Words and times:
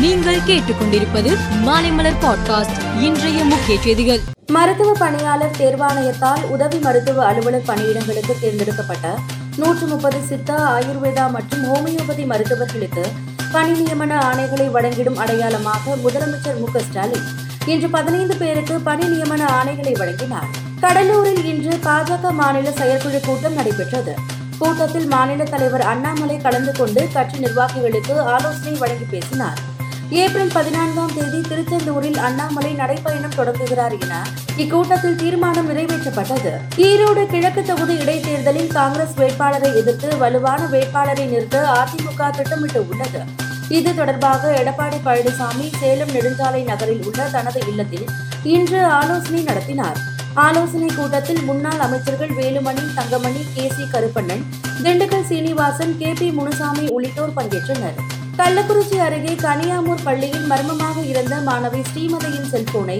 நீங்கள் 0.00 0.40
கேட்டுக்கொண்டிருப்பது 0.40 1.36
மாலைமலர் 1.64 2.14
பாட்காஸ்ட் 2.20 3.00
இன்றைய 3.00 3.44
முக்கிய 3.44 3.80
செய்திகள். 3.80 4.20
மருத்துவ 4.46 4.92
பணியாளர் 4.92 5.56
தேர்வாணையத்தால் 5.58 6.42
உதவி 6.42 6.78
மருத்துவ 6.78 7.26
அலுவலர் 7.26 7.62
பணியிடங்களுக்கு 7.66 8.32
தேர்ந்தெடுக்கப்பட்ட 8.40 9.18
நூற்று 9.56 9.86
முப்பது 9.86 10.18
சித்தா 10.28 10.80
ஆயுர்வேதா 10.80 11.30
மற்றும் 11.30 11.74
ஹோமியோபதி 11.74 12.26
மருத்துவர்களுக்கு 12.26 13.04
பணி 13.52 13.72
நியமன 13.72 14.18
ஆணைகளை 14.18 14.70
வழங்கிடும் 14.70 15.16
அடையாளமாக 15.16 15.94
முதலமைச்சர் 15.96 16.58
மு 16.58 16.80
ஸ்டாலின் 16.80 17.26
இன்று 17.66 17.90
பதினைந்து 17.90 18.36
பேருக்கு 18.36 18.80
பணி 18.80 19.06
நியமன 19.06 19.44
ஆணைகளை 19.62 19.98
வழங்கினார். 19.98 20.46
கடலூரில் 20.80 21.44
இன்று 21.44 21.78
பாஜக 21.84 22.32
மாநில 22.32 22.72
செயற்குழு 22.72 23.20
கூட்டம் 23.20 23.54
நடைபெற்றது. 23.54 24.14
கூட்டத்தில் 24.58 25.06
மாநில 25.06 25.44
தலைவர் 25.44 25.80
அண்ணாமலை 25.80 26.36
கலந்து 26.36 26.72
கொண்டு 26.72 27.08
கட்சி 27.12 27.36
நிர்வாகிகளுக்கு 27.36 28.18
ஆலோசனை 28.18 28.78
வழங்கி 28.78 29.04
பேசினார். 29.10 29.69
ஏப்ரல் 30.10 30.52
பதினான்காம் 30.54 31.12
தேதி 31.14 31.40
திருச்செந்தூரில் 31.48 32.16
அண்ணாமலை 32.16 32.74
நடைபயணம் 32.74 33.34
தொடங்குகிறார் 33.34 33.94
என 33.98 34.14
இக்கூட்டத்தில் 34.56 35.14
தீர்மானம் 35.14 35.68
நிறைவேற்றப்பட்டது. 35.70 36.52
ஈரோடு 36.76 37.26
கிழக்கு 37.26 37.62
தொகுதி 37.62 37.94
இடைத்தேர்தலில் 37.94 38.72
காங்கிரஸ் 38.72 39.14
வேட்பாளரை 39.14 39.76
எதிர்த்து 39.76 40.18
வலுவான 40.18 40.66
வேட்பாளரை 40.66 41.24
நிறுத்த 41.24 41.62
அதிமுக 41.80 42.30
திட்டமிட்டு 42.30 42.88
உள்ளது. 42.88 43.22
இது 43.68 43.94
தொடர்பாக 43.94 44.52
எடப்பாடி 44.62 45.00
பழனிசாமி 45.04 45.72
சேலம் 45.80 46.08
நெடுஞ்சாலை 46.08 46.64
நகரில் 46.64 47.04
உள்ள 47.04 47.28
தனது 47.28 47.62
இல்லத்தில் 47.68 48.06
இன்று 48.42 48.84
ஆலோசனை 48.84 49.42
நடத்தினார். 49.42 49.96
ஆலோசனை 50.34 50.90
கூட்டத்தில் 50.96 51.42
முன்னாள் 51.42 51.78
அமைச்சர்கள் 51.78 52.28
Velumani 52.28 52.94
Thangamani 52.94 53.44
K 53.54 53.72
C 53.76 53.82
Karuppannan 53.82 54.44
Dindigul 54.82 55.28
Srinivasan 55.32 55.98
K 55.98 56.12
P 56.12 56.30
Munusamy 56.30 56.86
உள்ளிட்டோர் 56.86 57.36
பங்கேற்றனர். 57.36 58.09
கள்ளக்குறிச்சி 58.40 58.96
அருகே 59.06 59.32
கனியாமூர் 59.42 60.04
பள்ளியில் 60.04 60.46
மர்மமாக 60.46 61.02
இருந்த 61.02 61.34
மாணவி 61.48 61.80
ஸ்ரீமதியின் 61.88 62.48
செல்போனை 62.52 62.96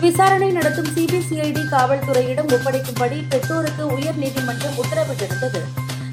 விசாரணை 0.00 0.48
நடத்தும் 0.50 0.90
சிபிசிஐடி 0.96 1.62
காவல்துறையிடம் 1.72 2.50
ஒப்படைக்கும்படி 2.56 3.18
பெற்றோருக்கு 3.28 3.84
உயர்நீதிமன்றம் 3.96 4.76
உத்தரவிட்டிருந்தது. 4.82 5.60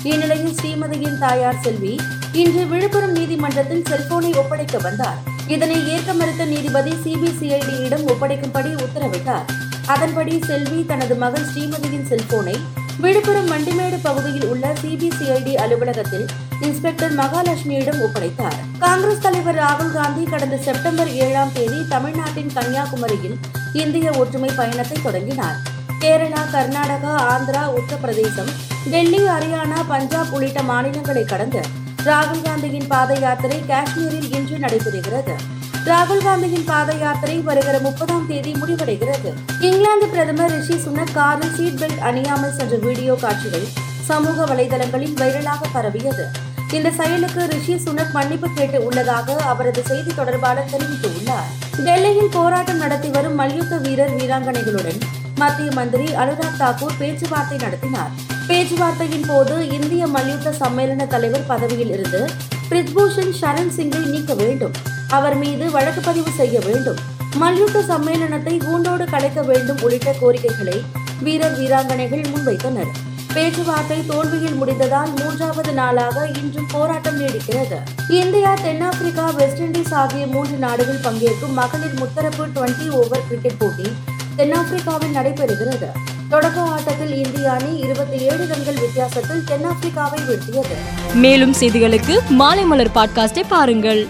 இந்நிலையில் 0.04 0.56
ஸ்ரீமதியின் 0.60 1.18
தாயார் 1.18 1.62
செல்வி 1.62 1.94
இன்று 2.34 2.64
விழுப்புரம் 2.66 3.12
நீதிமன்றத்தில் 3.12 3.86
செல்போனை 3.90 4.32
ஒப்படைக்க 4.36 4.78
வந்தார். 4.78 5.20
இதனை 5.48 5.78
ஏற்க 5.94 6.14
மறுத்த 6.14 6.46
நீதிபதி 6.46 6.94
சிபிசிஐடியிடம் 7.04 8.06
ஒப்படைக்கும்படி 8.14 8.74
உத்தரவிட்டார். 8.86 9.46
அதன்படி 9.88 10.36
செல்வி 10.50 10.86
தனது 10.86 11.16
மகள் 11.16 11.50
ஸ்ரீமதியின் 11.54 12.08
செல்போனை 12.12 12.58
விழுப்புரம் 13.04 13.48
மண்டிமேடு 13.52 13.98
பகுதியில் 14.04 14.46
உள்ள 14.46 14.74
சிபிசிஐடி 14.82 15.54
அலுவலகத்தில் 15.54 16.26
இன்ஸ்பெக்டர் 16.60 17.14
மகாலட்சுமியிடம் 17.16 18.02
ஒப்படைத்தார். 18.06 18.58
காங்கிரஸ் 18.80 19.24
தலைவர் 19.26 19.60
ராகுல் 19.60 19.94
காந்தி 19.94 20.24
கடந்த 20.24 20.58
செப்டம்பர் 20.58 21.12
ஏழாம் 21.26 21.54
தேதி 21.54 21.80
தமிழ்நாட்டின் 21.88 22.52
கன்னியாகுமரியில் 22.56 23.38
இந்திய 23.74 24.12
ஒற்றுமை 24.12 24.52
பயணத்தை 24.56 24.98
தொடங்கினார். 25.04 25.58
கேரளா 26.00 26.44
கர்நாடகா 26.56 27.14
ஆந்திரா 27.34 27.64
உத்தரப்பிரதேசம் 27.78 28.52
டெல்லி 28.92 29.22
ஹரியானா 29.28 29.80
பஞ்சாப் 29.88 30.34
உள்ளிட்ட 30.34 30.62
மாநிலங்களை 30.64 31.24
கடந்து 31.24 31.64
ராகுல் 32.04 32.46
காந்தியின் 32.46 32.88
பாத 32.88 33.18
யாத்திரை 33.20 33.60
காஷ்மீரில் 33.68 34.30
இன்று 34.32 34.58
நடைபெறுகிறது. 34.58 35.36
ராகுல் 35.86 36.24
காந்தியின் 36.24 36.64
பாத 36.66 36.94
யாத்திரை 36.94 37.38
வருகிற 37.38 37.80
முப்பதாம் 37.80 38.28
தேதி 38.28 38.52
முடிவடைகிறது. 38.52 39.34
இங்கிலாந்து 39.62 40.08
பிரதமர் 40.08 40.52
ரிஷி 40.52 40.74
சுனக் 40.74 41.14
காரில் 41.14 41.56
சீட் 41.56 41.80
பெல்ட் 41.80 42.04
அணியாமல் 42.04 42.56
சென்ற 42.56 42.78
வீடியோ 42.78 43.18
காட்சிகள் 43.22 43.68
சமூக 44.02 44.46
வலைதளங்களில் 44.46 45.14
வைரலாக 45.14 45.64
பரவியது. 45.74 46.26
இந்த 46.72 46.92
செயலுக்கு 46.92 47.46
ரிஷி 47.46 47.74
சுனக் 47.74 48.12
மன்னிப்பு 48.12 48.50
கேட்டு 48.56 48.86
உள்ளதாக 48.86 49.36
அவரது 49.36 49.84
செய்தி 49.84 50.16
தொடர்பாளர் 50.16 50.70
தெரிவித்துள்ளார். 50.72 51.82
டெல்லியில் 51.84 52.30
போராட்டம் 52.32 52.78
நடத்தி 52.78 53.08
வரும் 53.08 53.36
மல்யுத்த 53.36 53.78
வீரர் 53.78 54.16
வீராங்கனைகளுடன் 54.16 55.00
மத்திய 55.36 55.72
மந்திரி 55.72 56.04
அனுராக் 56.04 56.60
தாக்கூர் 56.60 56.98
பேச்சுவார்த்தை 56.98 57.58
நடத்தினார். 57.58 58.10
பேச்சுவார்த்தையின் 58.48 59.28
போது 59.28 59.70
இந்திய 59.70 60.08
மல்யுத்த 60.08 60.54
சம்மேளன 60.60 61.08
தலைவர் 61.08 61.46
பதவியில் 61.46 61.92
இருந்து 61.92 62.30
பிரித்பூஷன் 62.72 63.32
சரண் 63.42 63.72
சிங்கை 63.78 64.02
நீக்க 64.12 64.34
வேண்டும். 64.34 64.76
அவர் 65.08 65.36
மீது 65.38 65.72
வழக்கு 65.72 66.02
பதிவு 66.02 66.32
செய்ய 66.38 66.60
வேண்டும். 66.60 67.00
மல்யுத்த 67.42 67.80
சம்மேளனத்தை 67.80 68.54
கூண்டோடு 68.66 69.06
கலைக்க 69.06 69.42
வேண்டும் 69.42 69.80
உள்ளிட்ட 69.82 70.12
கோரிக்கைகளை 70.20 70.78
வீரர் 71.26 71.58
வீராங்கனைகள் 71.60 72.24
முன்வைத்தனர். 72.34 72.92
பேச்சுவார்த்தை 73.34 73.98
தோல்வியில் 74.08 74.58
முடிந்ததால் 74.62 75.12
மூன்றாவது 75.20 75.74
நாளாக 75.74 76.28
இன்றும் 76.42 76.70
போராட்டம் 76.72 77.20
நீடிக்கிறது. 77.20 77.78
இந்தியா 78.22 78.54
தென்னாப்பிரிக்கா 78.54 79.26
வெஸ்ட் 79.30 79.62
இண்டீஸ் 79.62 79.94
ஆகிய 79.94 80.28
மூன்று 80.28 80.58
நாடுகள் 80.58 81.04
பங்கேற்கும் 81.08 81.58
மகளிர் 81.60 82.00
முத்தரப்பு 82.02 82.46
டுவெண்டி 82.56 82.90
ஓவர் 83.02 83.28
கிரிக்கெட் 83.28 83.60
போட்டி 83.60 83.88
தென்னாப்பிரிக்காவில் 84.36 85.16
நடைபெறுகிறது. 85.18 85.90
தொடக்க 86.32 86.62
ஆட்டத்தில் 86.62 87.14
இந்திய 87.26 87.52
அணி 87.52 87.78
இருபத்தி 87.78 88.18
ஏழு 88.18 88.48
ரன்கள் 88.48 88.80
வித்தியாசத்தில் 88.80 89.44
தென்னாப்பிரிக்காவை 89.48 90.20
வீழ்த்தியது. 90.28 90.76
மேலும் 91.14 91.54
செய்திகளுக்கு 91.54 92.16
மாலை 92.30 92.64
மலர் 92.64 92.92
பாட்காஸ்டை 92.96 93.44
பாருங்கள். 93.48 94.08